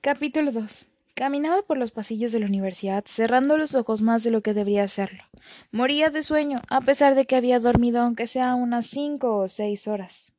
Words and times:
Capítulo 0.00 0.52
2. 0.52 0.86
Caminaba 1.14 1.62
por 1.62 1.76
los 1.76 1.90
pasillos 1.90 2.30
de 2.30 2.38
la 2.38 2.46
universidad, 2.46 3.02
cerrando 3.04 3.58
los 3.58 3.74
ojos 3.74 4.00
más 4.00 4.22
de 4.22 4.30
lo 4.30 4.42
que 4.42 4.54
debería 4.54 4.84
hacerlo. 4.84 5.24
Moría 5.72 6.08
de 6.08 6.22
sueño, 6.22 6.58
a 6.68 6.80
pesar 6.82 7.16
de 7.16 7.26
que 7.26 7.34
había 7.34 7.58
dormido 7.58 8.00
aunque 8.00 8.28
sea 8.28 8.54
unas 8.54 8.86
cinco 8.86 9.36
o 9.36 9.48
seis 9.48 9.88
horas. 9.88 10.32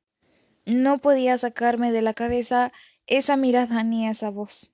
No 0.66 1.00
podía 1.00 1.38
sacarme 1.38 1.92
de 1.92 2.02
la 2.02 2.14
cabeza 2.14 2.72
esa 3.06 3.36
mirada 3.36 3.84
ni 3.84 4.08
esa 4.08 4.30
voz. 4.30 4.72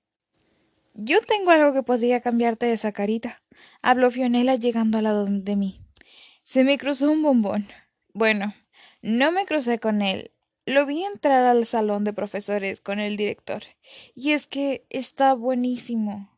Yo 0.94 1.20
tengo 1.20 1.50
algo 1.50 1.72
que 1.72 1.82
podría 1.82 2.20
cambiarte 2.20 2.70
esa 2.70 2.92
carita, 2.92 3.42
habló 3.82 4.12
Fionela 4.12 4.54
llegando 4.54 4.98
al 4.98 5.04
lado 5.04 5.26
de 5.28 5.56
mí. 5.56 5.80
Se 6.44 6.62
me 6.62 6.78
cruzó 6.78 7.10
un 7.10 7.24
bombón. 7.24 7.66
Bueno, 8.12 8.54
no 9.02 9.32
me 9.32 9.46
crucé 9.46 9.80
con 9.80 10.00
él, 10.00 10.30
lo 10.66 10.84
vi 10.84 11.04
entrar 11.04 11.44
al 11.44 11.64
salón 11.64 12.04
de 12.04 12.12
profesores 12.12 12.80
con 12.80 12.98
el 12.98 13.16
director. 13.16 13.62
Y 14.14 14.32
es 14.32 14.46
que 14.46 14.84
está 14.90 15.32
buenísimo. 15.32 16.28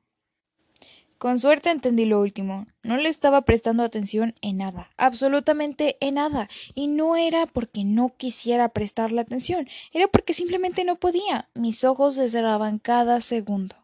Con 1.17 1.41
suerte 1.41 1.71
entendí 1.71 2.05
lo 2.05 2.21
último. 2.21 2.69
No 2.85 2.97
le 2.97 3.09
estaba 3.09 3.43
prestando 3.43 3.83
atención 3.83 4.37
en 4.41 4.59
nada, 4.59 4.91
absolutamente 4.97 5.97
en 6.01 6.15
nada. 6.15 6.49
Y 6.75 6.87
no 6.87 7.17
era 7.17 7.47
porque 7.47 7.85
no 7.85 8.15
quisiera 8.17 8.69
prestarle 8.69 9.21
atención, 9.21 9.67
era 9.93 10.07
porque 10.07 10.35
simplemente 10.35 10.85
no 10.85 10.97
podía. 10.97 11.49
Mis 11.55 11.83
ojos 11.83 12.15
se 12.15 12.29
cerraban 12.29 12.79
cada 12.79 13.21
segundo. 13.21 13.75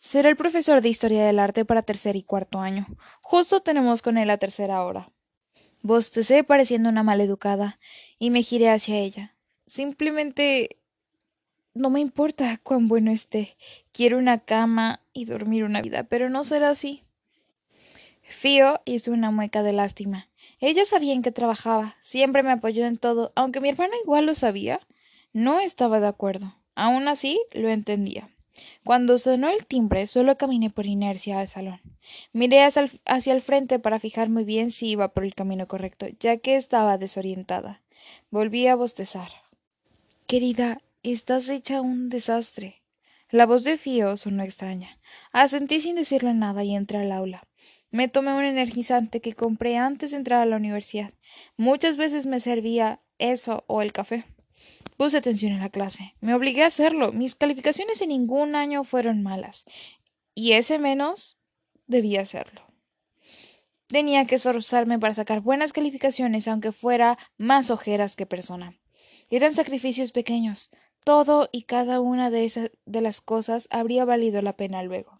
Será 0.00 0.28
el 0.28 0.36
profesor 0.36 0.82
de 0.82 0.88
Historia 0.88 1.24
del 1.24 1.38
Arte 1.38 1.64
para 1.64 1.82
tercer 1.82 2.16
y 2.16 2.22
cuarto 2.22 2.58
año. 2.58 2.86
Justo 3.22 3.60
tenemos 3.60 4.02
con 4.02 4.18
él 4.18 4.28
la 4.28 4.36
tercera 4.36 4.82
hora. 4.82 5.10
Bostecé 5.82 6.44
pareciendo 6.44 6.88
una 6.88 7.02
maleducada, 7.02 7.78
y 8.18 8.30
me 8.30 8.42
giré 8.42 8.70
hacia 8.70 8.98
ella. 8.98 9.35
Simplemente 9.66 10.78
no 11.74 11.90
me 11.90 12.00
importa 12.00 12.58
cuán 12.62 12.88
bueno 12.88 13.10
esté. 13.10 13.56
Quiero 13.92 14.18
una 14.18 14.38
cama 14.38 15.00
y 15.12 15.24
dormir 15.24 15.64
una 15.64 15.82
vida, 15.82 16.04
pero 16.04 16.30
no 16.30 16.44
será 16.44 16.70
así. 16.70 17.02
Fío 18.22 18.80
hizo 18.84 19.12
una 19.12 19.30
mueca 19.30 19.62
de 19.62 19.72
lástima. 19.72 20.28
Ella 20.58 20.84
sabía 20.84 21.12
en 21.12 21.22
qué 21.22 21.32
trabajaba, 21.32 21.96
siempre 22.00 22.42
me 22.42 22.52
apoyó 22.52 22.86
en 22.86 22.96
todo, 22.96 23.32
aunque 23.34 23.60
mi 23.60 23.68
hermano 23.68 23.92
igual 24.02 24.26
lo 24.26 24.34
sabía. 24.34 24.80
No 25.32 25.60
estaba 25.60 26.00
de 26.00 26.06
acuerdo. 26.06 26.56
Aún 26.74 27.08
así, 27.08 27.40
lo 27.52 27.68
entendía. 27.68 28.30
Cuando 28.84 29.18
sonó 29.18 29.48
el 29.48 29.66
timbre, 29.66 30.06
solo 30.06 30.38
caminé 30.38 30.70
por 30.70 30.86
inercia 30.86 31.40
al 31.40 31.48
salón. 31.48 31.80
Miré 32.32 32.62
hacia 32.62 33.32
el, 33.32 33.42
frente 33.42 33.78
para 33.78 33.98
fijar 33.98 34.28
muy 34.28 34.44
bien 34.44 34.70
si 34.70 34.88
iba 34.88 35.08
por 35.08 35.24
el 35.24 35.34
camino 35.34 35.68
correcto, 35.68 36.06
ya 36.20 36.38
que 36.38 36.56
estaba 36.56 36.96
desorientada. 36.98 37.82
Volví 38.30 38.66
a 38.66 38.76
bostezar. 38.76 39.45
Querida, 40.26 40.78
estás 41.04 41.48
hecha 41.48 41.80
un 41.80 42.08
desastre. 42.08 42.82
La 43.30 43.46
voz 43.46 43.62
de 43.62 43.78
Fío 43.78 44.16
sonó 44.16 44.42
extraña. 44.42 44.98
Asentí 45.30 45.80
sin 45.80 45.94
decirle 45.94 46.34
nada 46.34 46.64
y 46.64 46.74
entré 46.74 46.98
al 46.98 47.12
aula. 47.12 47.46
Me 47.92 48.08
tomé 48.08 48.34
un 48.34 48.42
energizante 48.42 49.20
que 49.20 49.34
compré 49.34 49.76
antes 49.76 50.10
de 50.10 50.16
entrar 50.16 50.42
a 50.42 50.46
la 50.46 50.56
universidad. 50.56 51.12
Muchas 51.56 51.96
veces 51.96 52.26
me 52.26 52.40
servía 52.40 52.98
eso 53.18 53.62
o 53.68 53.82
el 53.82 53.92
café. 53.92 54.24
Puse 54.96 55.16
atención 55.16 55.52
en 55.52 55.60
la 55.60 55.68
clase. 55.68 56.16
Me 56.20 56.34
obligué 56.34 56.64
a 56.64 56.68
hacerlo. 56.68 57.12
Mis 57.12 57.36
calificaciones 57.36 58.00
en 58.00 58.08
ningún 58.08 58.56
año 58.56 58.82
fueron 58.82 59.22
malas. 59.22 59.64
Y 60.34 60.54
ese 60.54 60.80
menos 60.80 61.38
debía 61.86 62.22
hacerlo. 62.22 62.62
Tenía 63.86 64.26
que 64.26 64.34
esforzarme 64.34 64.98
para 64.98 65.14
sacar 65.14 65.40
buenas 65.40 65.72
calificaciones, 65.72 66.48
aunque 66.48 66.72
fuera 66.72 67.16
más 67.38 67.70
ojeras 67.70 68.16
que 68.16 68.26
persona. 68.26 68.76
Eran 69.28 69.54
sacrificios 69.54 70.12
pequeños. 70.12 70.70
Todo 71.04 71.48
y 71.52 71.62
cada 71.62 72.00
una 72.00 72.30
de 72.30 72.44
esas 72.44 72.70
de 72.84 73.00
las 73.00 73.20
cosas 73.20 73.68
habría 73.70 74.04
valido 74.04 74.40
la 74.42 74.56
pena 74.56 74.82
luego. 74.82 75.18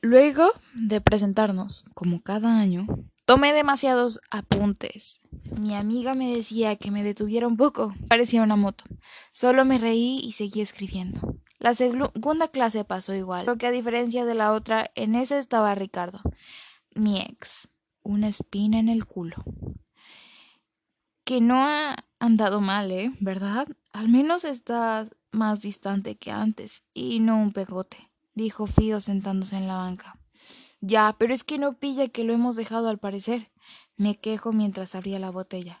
Luego 0.00 0.50
de 0.74 1.00
presentarnos, 1.00 1.84
como 1.94 2.22
cada 2.22 2.58
año, 2.58 2.86
tomé 3.24 3.52
demasiados 3.52 4.20
apuntes. 4.30 5.20
Mi 5.60 5.74
amiga 5.76 6.14
me 6.14 6.34
decía 6.34 6.74
que 6.76 6.90
me 6.90 7.04
detuviera 7.04 7.46
un 7.46 7.56
poco. 7.56 7.94
Parecía 8.08 8.42
una 8.42 8.56
moto. 8.56 8.84
Solo 9.30 9.64
me 9.64 9.78
reí 9.78 10.20
y 10.24 10.32
seguí 10.32 10.60
escribiendo. 10.60 11.36
La 11.58 11.74
segunda 11.74 12.48
clase 12.48 12.84
pasó 12.84 13.14
igual, 13.14 13.46
lo 13.46 13.56
que 13.56 13.68
a 13.68 13.70
diferencia 13.70 14.24
de 14.24 14.34
la 14.34 14.52
otra, 14.52 14.90
en 14.96 15.14
esa 15.14 15.38
estaba 15.38 15.72
Ricardo, 15.76 16.20
mi 16.96 17.20
ex, 17.20 17.68
una 18.02 18.26
espina 18.26 18.80
en 18.80 18.88
el 18.88 19.06
culo 19.06 19.36
que 21.24 21.40
no 21.40 21.64
ha 21.64 22.04
andado 22.18 22.60
mal, 22.60 22.90
¿eh? 22.90 23.12
¿Verdad? 23.20 23.68
Al 23.92 24.08
menos 24.08 24.44
estás 24.44 25.10
más 25.30 25.60
distante 25.60 26.16
que 26.16 26.30
antes 26.30 26.82
y 26.94 27.20
no 27.20 27.40
un 27.40 27.52
pegote, 27.52 28.10
dijo 28.34 28.66
Fío 28.66 29.00
sentándose 29.00 29.56
en 29.56 29.66
la 29.66 29.76
banca. 29.76 30.18
Ya, 30.80 31.14
pero 31.18 31.32
es 31.32 31.44
que 31.44 31.58
no 31.58 31.74
pilla 31.74 32.08
que 32.08 32.24
lo 32.24 32.32
hemos 32.32 32.56
dejado 32.56 32.88
al 32.88 32.98
parecer. 32.98 33.50
Me 33.96 34.18
quejo 34.18 34.52
mientras 34.52 34.94
abría 34.94 35.20
la 35.20 35.30
botella. 35.30 35.80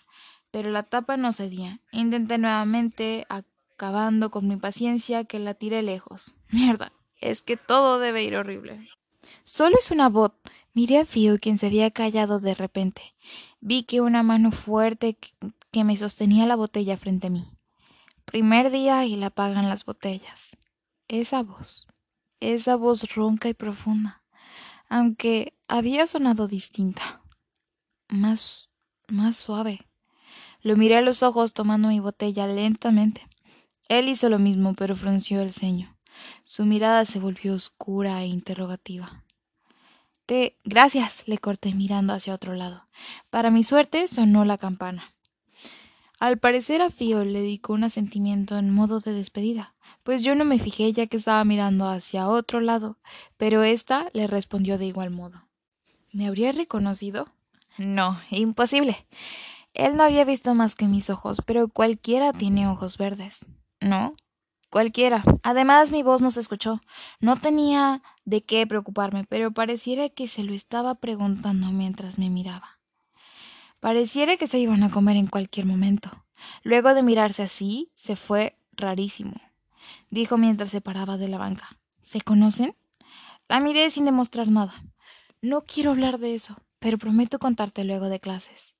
Pero 0.52 0.70
la 0.70 0.84
tapa 0.84 1.16
no 1.16 1.32
cedía. 1.32 1.80
Intenté 1.90 2.38
nuevamente, 2.38 3.26
acabando 3.28 4.30
con 4.30 4.46
mi 4.46 4.56
paciencia, 4.56 5.24
que 5.24 5.40
la 5.40 5.54
tiré 5.54 5.82
lejos. 5.82 6.36
Mierda, 6.50 6.92
es 7.20 7.42
que 7.42 7.56
todo 7.56 7.98
debe 7.98 8.22
ir 8.22 8.36
horrible. 8.36 8.88
Solo 9.42 9.76
es 9.78 9.90
una 9.90 10.08
bot. 10.08 10.34
Miré 10.72 10.98
a 10.98 11.04
Fío, 11.04 11.38
quien 11.38 11.58
se 11.58 11.66
había 11.66 11.90
callado 11.90 12.38
de 12.38 12.54
repente. 12.54 13.02
Vi 13.64 13.84
que 13.84 14.00
una 14.00 14.24
mano 14.24 14.50
fuerte 14.50 15.16
que 15.70 15.84
me 15.84 15.96
sostenía 15.96 16.46
la 16.46 16.56
botella 16.56 16.96
frente 16.96 17.28
a 17.28 17.30
mí. 17.30 17.46
Primer 18.24 18.72
día 18.72 19.06
y 19.06 19.14
la 19.14 19.26
apagan 19.26 19.68
las 19.68 19.84
botellas. 19.84 20.56
Esa 21.06 21.44
voz, 21.44 21.86
esa 22.40 22.74
voz 22.74 23.14
ronca 23.14 23.48
y 23.48 23.54
profunda, 23.54 24.24
aunque 24.88 25.54
había 25.68 26.08
sonado 26.08 26.48
distinta, 26.48 27.22
más, 28.08 28.68
más 29.06 29.36
suave. 29.36 29.86
Lo 30.62 30.76
miré 30.76 30.96
a 30.96 31.00
los 31.00 31.22
ojos 31.22 31.52
tomando 31.52 31.86
mi 31.86 32.00
botella 32.00 32.48
lentamente. 32.48 33.28
Él 33.88 34.08
hizo 34.08 34.28
lo 34.28 34.40
mismo, 34.40 34.74
pero 34.74 34.96
frunció 34.96 35.40
el 35.40 35.52
ceño. 35.52 35.96
Su 36.42 36.66
mirada 36.66 37.04
se 37.04 37.20
volvió 37.20 37.54
oscura 37.54 38.22
e 38.24 38.26
interrogativa. 38.26 39.22
Gracias, 40.64 41.22
le 41.26 41.38
corté 41.38 41.74
mirando 41.74 42.14
hacia 42.14 42.32
otro 42.32 42.54
lado. 42.54 42.86
Para 43.30 43.50
mi 43.50 43.64
suerte 43.64 44.06
sonó 44.06 44.44
la 44.44 44.56
campana. 44.56 45.14
Al 46.18 46.38
parecer 46.38 46.80
a 46.80 46.90
Fío 46.90 47.24
le 47.24 47.40
dedicó 47.40 47.72
un 47.72 47.84
asentimiento 47.84 48.56
en 48.56 48.70
modo 48.70 49.00
de 49.00 49.12
despedida, 49.12 49.74
pues 50.04 50.22
yo 50.22 50.34
no 50.34 50.44
me 50.44 50.58
fijé 50.58 50.92
ya 50.92 51.06
que 51.06 51.16
estaba 51.16 51.44
mirando 51.44 51.88
hacia 51.88 52.28
otro 52.28 52.60
lado, 52.60 52.96
pero 53.36 53.62
ésta 53.62 54.08
le 54.12 54.26
respondió 54.26 54.78
de 54.78 54.86
igual 54.86 55.10
modo. 55.10 55.42
¿Me 56.12 56.26
habría 56.26 56.52
reconocido? 56.52 57.26
No, 57.76 58.20
imposible. 58.30 59.06
Él 59.74 59.96
no 59.96 60.04
había 60.04 60.24
visto 60.24 60.54
más 60.54 60.74
que 60.74 60.86
mis 60.86 61.10
ojos, 61.10 61.42
pero 61.44 61.68
cualquiera 61.68 62.32
tiene 62.32 62.68
ojos 62.68 62.96
verdes. 62.98 63.46
¿No? 63.80 64.14
Cualquiera. 64.70 65.24
Además, 65.42 65.90
mi 65.90 66.02
voz 66.02 66.22
no 66.22 66.30
se 66.30 66.40
escuchó. 66.40 66.80
No 67.20 67.36
tenía 67.36 68.02
de 68.24 68.42
qué 68.42 68.66
preocuparme, 68.66 69.24
pero 69.28 69.52
pareciera 69.52 70.08
que 70.08 70.28
se 70.28 70.44
lo 70.44 70.54
estaba 70.54 70.94
preguntando 70.96 71.70
mientras 71.70 72.18
me 72.18 72.30
miraba. 72.30 72.78
Pareciera 73.80 74.36
que 74.36 74.46
se 74.46 74.58
iban 74.58 74.82
a 74.82 74.90
comer 74.90 75.16
en 75.16 75.26
cualquier 75.26 75.66
momento. 75.66 76.10
Luego 76.62 76.94
de 76.94 77.02
mirarse 77.02 77.42
así, 77.42 77.90
se 77.94 78.16
fue 78.16 78.56
rarísimo, 78.72 79.34
dijo 80.10 80.38
mientras 80.38 80.70
se 80.70 80.80
paraba 80.80 81.16
de 81.16 81.28
la 81.28 81.38
banca. 81.38 81.78
¿Se 82.02 82.20
conocen? 82.20 82.76
La 83.48 83.60
miré 83.60 83.90
sin 83.90 84.04
demostrar 84.04 84.48
nada. 84.48 84.74
No 85.40 85.62
quiero 85.62 85.90
hablar 85.90 86.18
de 86.18 86.34
eso, 86.34 86.56
pero 86.78 86.98
prometo 86.98 87.38
contarte 87.38 87.84
luego 87.84 88.08
de 88.08 88.20
clases. 88.20 88.74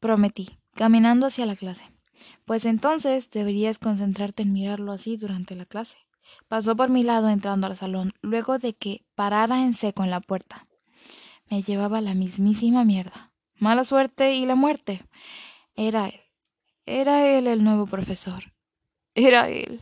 Prometí, 0.00 0.58
caminando 0.74 1.26
hacia 1.26 1.46
la 1.46 1.56
clase. 1.56 1.84
Pues 2.44 2.64
entonces 2.64 3.30
deberías 3.30 3.78
concentrarte 3.78 4.42
en 4.42 4.52
mirarlo 4.52 4.92
así 4.92 5.16
durante 5.16 5.54
la 5.54 5.66
clase. 5.66 5.96
Pasó 6.48 6.76
por 6.76 6.90
mi 6.90 7.02
lado 7.02 7.28
entrando 7.28 7.66
al 7.66 7.76
salón, 7.76 8.12
luego 8.20 8.58
de 8.58 8.74
que 8.74 9.04
parara 9.14 9.62
en 9.62 9.74
seco 9.74 10.04
en 10.04 10.10
la 10.10 10.20
puerta. 10.20 10.66
Me 11.48 11.62
llevaba 11.62 12.00
la 12.00 12.14
mismísima 12.14 12.84
mierda. 12.84 13.32
Mala 13.58 13.84
suerte 13.84 14.34
y 14.34 14.46
la 14.46 14.54
muerte. 14.54 15.04
Era 15.74 16.06
él. 16.06 16.20
Era 16.84 17.26
él 17.26 17.46
el 17.46 17.64
nuevo 17.64 17.86
profesor. 17.86 18.52
Era 19.14 19.48
él. 19.48 19.80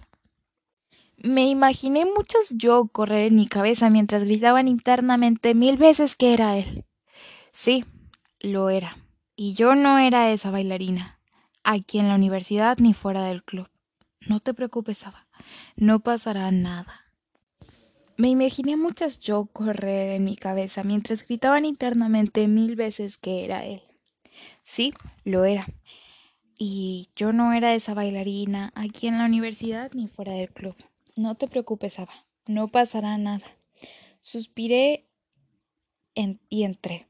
Me 1.16 1.48
imaginé 1.48 2.04
muchas 2.04 2.54
yo 2.56 2.86
correr 2.88 3.28
en 3.28 3.36
mi 3.36 3.46
cabeza 3.46 3.90
mientras 3.90 4.24
gritaban 4.24 4.68
internamente 4.68 5.54
mil 5.54 5.76
veces 5.76 6.16
que 6.16 6.34
era 6.34 6.56
él. 6.56 6.84
Sí, 7.52 7.84
lo 8.40 8.68
era. 8.68 8.98
Y 9.36 9.54
yo 9.54 9.74
no 9.74 9.98
era 9.98 10.30
esa 10.30 10.50
bailarina 10.50 11.14
aquí 11.64 11.98
en 11.98 12.08
la 12.08 12.14
universidad 12.14 12.78
ni 12.78 12.94
fuera 12.94 13.24
del 13.24 13.42
club. 13.42 13.68
No 14.20 14.40
te 14.40 14.54
preocupes, 14.54 15.04
Ava. 15.06 15.23
No 15.76 16.00
pasará 16.00 16.50
nada. 16.50 17.04
Me 18.16 18.28
imaginé 18.28 18.76
muchas 18.76 19.18
yo 19.18 19.46
correr 19.46 20.10
en 20.10 20.24
mi 20.24 20.36
cabeza 20.36 20.84
mientras 20.84 21.26
gritaban 21.26 21.64
internamente 21.64 22.46
mil 22.46 22.76
veces 22.76 23.18
que 23.18 23.44
era 23.44 23.64
él. 23.64 23.82
Sí, 24.62 24.94
lo 25.24 25.44
era. 25.44 25.66
Y 26.56 27.10
yo 27.16 27.32
no 27.32 27.52
era 27.52 27.74
esa 27.74 27.94
bailarina 27.94 28.72
aquí 28.76 29.08
en 29.08 29.18
la 29.18 29.24
universidad 29.24 29.90
ni 29.94 30.06
fuera 30.06 30.32
del 30.32 30.50
club. 30.50 30.76
No 31.16 31.34
te 31.34 31.48
preocupes, 31.48 31.98
Ava. 31.98 32.26
No 32.46 32.68
pasará 32.68 33.18
nada. 33.18 33.46
Suspiré 34.20 35.08
y 36.48 36.62
entré. 36.62 37.08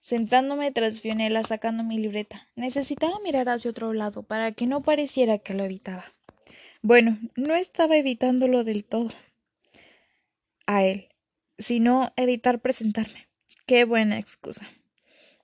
Sentándome 0.00 0.72
tras 0.72 1.00
Fionela 1.00 1.44
sacando 1.44 1.84
mi 1.84 1.98
libreta. 1.98 2.48
Necesitaba 2.56 3.18
mirar 3.22 3.48
hacia 3.48 3.70
otro 3.70 3.92
lado 3.92 4.22
para 4.22 4.52
que 4.52 4.66
no 4.66 4.82
pareciera 4.82 5.38
que 5.38 5.54
lo 5.54 5.62
evitaba. 5.64 6.12
Bueno, 6.82 7.18
no 7.36 7.54
estaba 7.54 7.96
evitándolo 7.96 8.64
del 8.64 8.84
todo. 8.84 9.10
A 10.66 10.84
él, 10.84 11.08
sino 11.58 12.12
evitar 12.16 12.60
presentarme. 12.60 13.28
Qué 13.66 13.84
buena 13.84 14.18
excusa. 14.18 14.66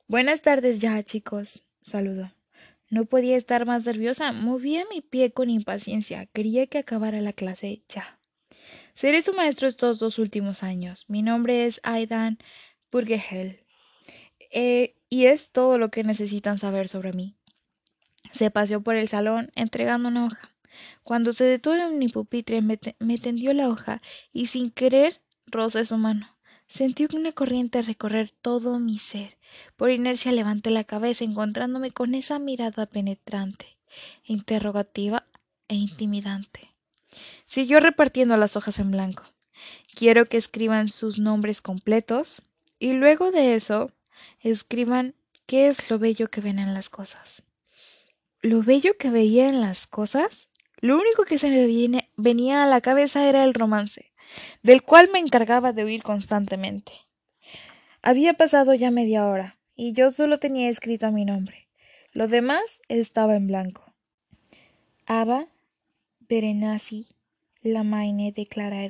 Buenas 0.09 0.41
tardes 0.41 0.79
ya, 0.79 1.03
chicos, 1.03 1.63
saludó. 1.83 2.33
No 2.89 3.05
podía 3.05 3.37
estar 3.37 3.67
más 3.67 3.85
nerviosa. 3.85 4.33
Movía 4.33 4.85
mi 4.91 5.03
pie 5.03 5.33
con 5.33 5.51
impaciencia. 5.51 6.27
Quería 6.27 6.69
que 6.69 6.79
acabara 6.79 7.21
la 7.21 7.33
clase 7.33 7.83
ya. 7.89 8.19
Seré 8.95 9.21
su 9.21 9.35
maestro 9.35 9.69
estos 9.69 9.99
dos 9.99 10.19
últimos 10.19 10.63
años. 10.63 11.05
Mi 11.09 11.23
nombre 11.23 11.67
es 11.67 11.81
Aidan 11.83 12.39
Burgehel. 12.91 13.61
Eh, 14.53 14.95
y 15.11 15.27
es 15.27 15.51
todo 15.51 15.77
lo 15.77 15.91
que 15.91 16.03
necesitan 16.03 16.59
saber 16.59 16.89
sobre 16.89 17.13
mí. 17.13 17.37
Se 18.33 18.51
paseó 18.51 18.81
por 18.81 18.97
el 18.97 19.09
salón 19.09 19.51
entregando 19.55 20.09
una 20.09 20.27
hoja. 20.27 20.56
Cuando 21.03 21.33
se 21.33 21.45
detuvo 21.45 21.75
en 21.75 21.99
mi 21.99 22.09
pupitre 22.09 22.63
me, 22.63 22.79
me 22.99 23.19
tendió 23.19 23.53
la 23.53 23.69
hoja 23.69 24.03
y 24.33 24.47
sin 24.47 24.71
querer 24.71 25.21
rozé 25.47 25.85
su 25.85 25.97
mano. 25.97 26.37
Sentí 26.69 27.07
una 27.15 27.33
corriente 27.33 27.83
recorrer 27.83 28.33
todo 28.43 28.79
mi 28.79 28.99
ser. 28.99 29.39
Por 29.77 29.91
inercia 29.91 30.33
levanté 30.33 30.71
la 30.71 30.85
cabeza 30.85 31.25
encontrándome 31.25 31.93
con 31.93 32.15
esa 32.15 32.39
mirada 32.39 32.87
penetrante, 32.87 33.79
interrogativa 34.25 35.27
e 35.69 35.77
intimidante. 35.77 36.75
Siguió 37.47 37.81
repartiendo 37.81 38.37
las 38.37 38.57
hojas 38.57 38.79
en 38.79 38.91
blanco. 38.91 39.23
Quiero 39.95 40.27
que 40.27 40.37
escriban 40.37 40.89
sus 40.89 41.19
nombres 41.19 41.61
completos 41.61 42.43
y 42.79 42.93
luego 42.93 43.31
de 43.31 43.55
eso 43.55 43.93
escriban 44.41 45.15
qué 45.47 45.69
es 45.69 45.89
lo 45.91 45.99
bello 45.99 46.29
que 46.29 46.41
ven 46.41 46.59
en 46.59 46.75
las 46.75 46.89
cosas. 46.89 47.43
¿Lo 48.43 48.63
bello 48.63 48.97
que 48.99 49.11
veía 49.11 49.49
en 49.49 49.61
las 49.61 49.87
cosas? 49.87 50.49
Lo 50.79 50.97
único 50.97 51.25
que 51.25 51.39
se 51.39 51.51
me 51.51 52.07
venía 52.17 52.63
a 52.63 52.67
la 52.67 52.81
cabeza 52.81 53.29
era 53.29 53.45
el 53.45 53.55
romance, 53.55 54.13
del 54.63 54.83
cual 54.83 55.09
me 55.13 55.19
encargaba 55.19 55.73
de 55.73 55.85
huir 55.85 56.03
constantemente. 56.03 56.93
Había 58.03 58.35
pasado 58.35 58.75
ya 58.75 58.91
media 58.91 59.27
hora, 59.27 59.59
y 59.75 59.93
yo 59.93 60.11
solo 60.11 60.39
tenía 60.39 60.69
escrito 60.69 61.11
mi 61.13 61.25
nombre. 61.25 61.69
Lo 62.13 62.29
demás 62.29 62.81
estaba 62.89 63.37
en 63.37 63.47
blanco. 63.47 63.85
Aba 65.07 65.49
Berenasi 66.21 67.09
Lamaine 67.63 68.33
de 68.33 68.47
Clara 68.47 68.89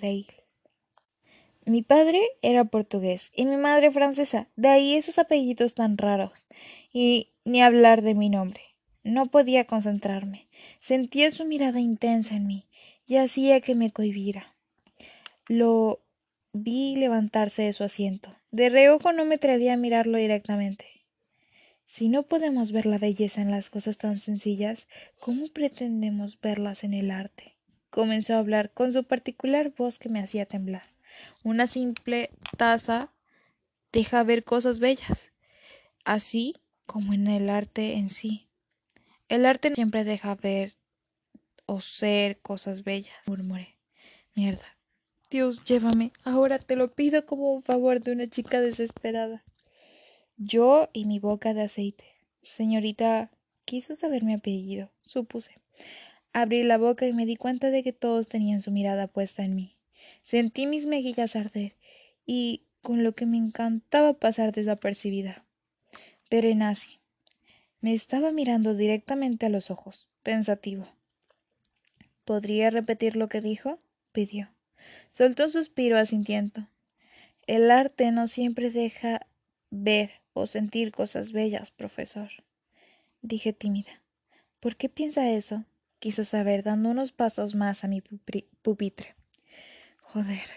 Mi 1.64 1.82
padre 1.82 2.20
era 2.42 2.64
portugués 2.64 3.32
y 3.34 3.46
mi 3.46 3.56
madre 3.56 3.90
francesa, 3.90 4.48
de 4.56 4.68
ahí 4.68 4.94
esos 4.94 5.18
apellidos 5.18 5.74
tan 5.74 5.98
raros, 5.98 6.46
y 6.92 7.32
ni 7.44 7.62
hablar 7.62 8.02
de 8.02 8.14
mi 8.14 8.28
nombre. 8.28 8.65
No 9.06 9.26
podía 9.26 9.66
concentrarme. 9.66 10.48
Sentía 10.80 11.30
su 11.30 11.44
mirada 11.44 11.78
intensa 11.78 12.34
en 12.34 12.48
mí 12.48 12.66
y 13.06 13.18
hacía 13.18 13.60
que 13.60 13.76
me 13.76 13.92
cohibiera. 13.92 14.56
Lo 15.46 16.00
vi 16.52 16.96
levantarse 16.96 17.62
de 17.62 17.72
su 17.72 17.84
asiento. 17.84 18.34
De 18.50 18.68
reojo 18.68 19.12
no 19.12 19.24
me 19.24 19.36
atrevía 19.36 19.74
a 19.74 19.76
mirarlo 19.76 20.18
directamente. 20.18 21.04
Si 21.84 22.08
no 22.08 22.24
podemos 22.24 22.72
ver 22.72 22.84
la 22.84 22.98
belleza 22.98 23.40
en 23.40 23.52
las 23.52 23.70
cosas 23.70 23.96
tan 23.96 24.18
sencillas, 24.18 24.88
¿cómo 25.20 25.46
pretendemos 25.46 26.40
verlas 26.40 26.82
en 26.82 26.92
el 26.92 27.12
arte? 27.12 27.54
Comenzó 27.90 28.34
a 28.34 28.38
hablar 28.38 28.72
con 28.72 28.90
su 28.90 29.04
particular 29.04 29.72
voz 29.78 30.00
que 30.00 30.08
me 30.08 30.18
hacía 30.18 30.46
temblar. 30.46 30.82
Una 31.44 31.68
simple 31.68 32.30
taza 32.56 33.12
deja 33.92 34.24
ver 34.24 34.42
cosas 34.42 34.80
bellas, 34.80 35.30
así 36.04 36.56
como 36.86 37.12
en 37.12 37.28
el 37.28 37.48
arte 37.50 37.94
en 37.94 38.10
sí. 38.10 38.45
El 39.28 39.44
arte 39.44 39.74
siempre 39.74 40.04
deja 40.04 40.34
ver 40.34 40.74
o 41.66 41.80
ser 41.80 42.38
cosas 42.38 42.84
bellas, 42.84 43.16
murmuré. 43.26 43.76
Mierda. 44.34 44.76
Dios, 45.30 45.64
llévame. 45.64 46.12
Ahora 46.24 46.58
te 46.58 46.76
lo 46.76 46.94
pido 46.94 47.26
como 47.26 47.52
un 47.52 47.62
favor 47.62 48.00
de 48.00 48.12
una 48.12 48.28
chica 48.28 48.60
desesperada. 48.60 49.44
Yo 50.36 50.88
y 50.92 51.04
mi 51.06 51.18
boca 51.18 51.54
de 51.54 51.62
aceite. 51.62 52.04
Señorita, 52.42 53.30
quiso 53.64 53.96
saber 53.96 54.22
mi 54.22 54.34
apellido, 54.34 54.92
supuse. 55.02 55.58
Abrí 56.32 56.62
la 56.62 56.78
boca 56.78 57.06
y 57.06 57.12
me 57.12 57.26
di 57.26 57.36
cuenta 57.36 57.70
de 57.70 57.82
que 57.82 57.92
todos 57.92 58.28
tenían 58.28 58.62
su 58.62 58.70
mirada 58.70 59.08
puesta 59.08 59.42
en 59.42 59.56
mí. 59.56 59.76
Sentí 60.22 60.66
mis 60.66 60.86
mejillas 60.86 61.34
arder 61.34 61.74
y 62.24 62.62
con 62.82 63.02
lo 63.02 63.14
que 63.14 63.26
me 63.26 63.38
encantaba 63.38 64.12
pasar 64.12 64.52
desapercibida. 64.52 65.44
Berenasi. 66.30 66.95
Me 67.86 67.94
estaba 67.94 68.32
mirando 68.32 68.74
directamente 68.74 69.46
a 69.46 69.48
los 69.48 69.70
ojos, 69.70 70.08
pensativo. 70.24 70.88
¿Podría 72.24 72.68
repetir 72.70 73.14
lo 73.14 73.28
que 73.28 73.40
dijo? 73.40 73.78
pidió. 74.10 74.50
Soltó 75.12 75.44
un 75.44 75.50
suspiro 75.50 75.96
asintiendo. 75.96 76.66
El 77.46 77.70
arte 77.70 78.10
no 78.10 78.26
siempre 78.26 78.72
deja 78.72 79.28
ver 79.70 80.20
o 80.32 80.48
sentir 80.48 80.90
cosas 80.90 81.30
bellas, 81.30 81.70
profesor. 81.70 82.28
Dije 83.22 83.52
tímida. 83.52 84.02
¿Por 84.58 84.74
qué 84.74 84.88
piensa 84.88 85.30
eso? 85.30 85.64
quiso 86.00 86.24
saber, 86.24 86.64
dando 86.64 86.90
unos 86.90 87.12
pasos 87.12 87.54
más 87.54 87.84
a 87.84 87.86
mi 87.86 88.00
pupitre. 88.00 89.14
Joder. 90.00 90.48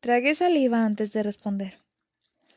Tragué 0.00 0.34
saliva 0.34 0.86
antes 0.86 1.12
de 1.12 1.22
responder. 1.22 1.80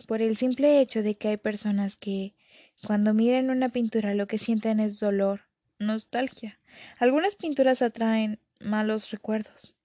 Por 0.08 0.22
el 0.22 0.38
simple 0.38 0.80
hecho 0.80 1.04
de 1.04 1.18
que 1.18 1.28
hay 1.28 1.38
personas 1.38 1.98
que, 1.98 2.37
cuando 2.86 3.14
miran 3.14 3.50
una 3.50 3.70
pintura, 3.70 4.14
lo 4.14 4.28
que 4.28 4.38
sienten 4.38 4.80
es 4.80 5.00
dolor, 5.00 5.42
nostalgia. 5.80 6.60
Algunas 7.00 7.36
pinturas 7.36 7.82
atraen 7.82 8.40
malos 8.60 9.12
recuerdos. 9.12 9.76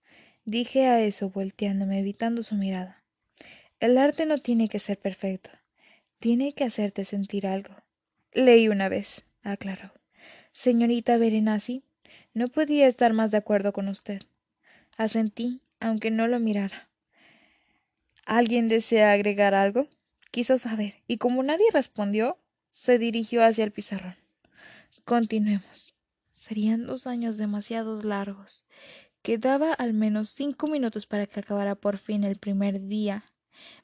Dije 0.44 0.86
a 0.86 1.00
eso 1.00 1.30
volteándome, 1.30 2.00
evitando 2.00 2.42
su 2.42 2.54
mirada. 2.54 3.02
El 3.80 3.98
arte 3.98 4.26
no 4.26 4.38
tiene 4.38 4.68
que 4.68 4.78
ser 4.78 4.98
perfecto. 4.98 5.50
Tiene 6.18 6.52
que 6.52 6.64
hacerte 6.64 7.04
sentir 7.04 7.46
algo. 7.46 7.74
Leí 8.32 8.68
una 8.68 8.88
vez, 8.88 9.24
aclaró. 9.42 9.92
Señorita 10.52 11.16
Berenasi, 11.16 11.82
no 12.34 12.48
podía 12.48 12.86
estar 12.86 13.12
más 13.12 13.30
de 13.30 13.38
acuerdo 13.38 13.72
con 13.72 13.88
usted. 13.88 14.22
Asentí, 14.96 15.62
aunque 15.80 16.10
no 16.10 16.28
lo 16.28 16.38
mirara. 16.40 16.88
¿Alguien 18.24 18.68
desea 18.68 19.12
agregar 19.12 19.54
algo? 19.54 19.88
Quiso 20.30 20.58
saber, 20.58 20.94
y 21.06 21.18
como 21.18 21.42
nadie 21.42 21.66
respondió, 21.72 22.38
se 22.72 22.98
dirigió 22.98 23.44
hacia 23.44 23.64
el 23.64 23.70
pizarrón. 23.70 24.16
Continuemos. 25.04 25.94
Serían 26.32 26.86
dos 26.86 27.06
años 27.06 27.36
demasiado 27.36 28.02
largos. 28.02 28.64
Quedaba 29.22 29.72
al 29.72 29.92
menos 29.92 30.30
cinco 30.30 30.66
minutos 30.66 31.06
para 31.06 31.26
que 31.26 31.38
acabara 31.38 31.76
por 31.76 31.98
fin 31.98 32.24
el 32.24 32.36
primer 32.36 32.80
día. 32.88 33.24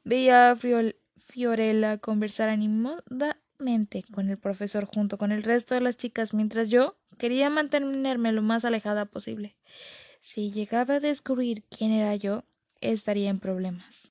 Veía 0.02 0.50
a 0.50 0.56
Fiorella 0.56 1.98
conversar 1.98 2.48
animadamente 2.48 4.04
con 4.12 4.30
el 4.30 4.38
profesor 4.38 4.86
junto 4.86 5.18
con 5.18 5.30
el 5.30 5.44
resto 5.44 5.74
de 5.74 5.80
las 5.80 5.96
chicas 5.96 6.34
mientras 6.34 6.68
yo 6.68 6.96
quería 7.18 7.50
mantenerme 7.50 8.32
lo 8.32 8.42
más 8.42 8.64
alejada 8.64 9.04
posible. 9.04 9.56
Si 10.20 10.50
llegaba 10.50 10.94
a 10.94 11.00
descubrir 11.00 11.62
quién 11.64 11.92
era 11.92 12.16
yo, 12.16 12.44
estaría 12.80 13.30
en 13.30 13.38
problemas. 13.38 14.06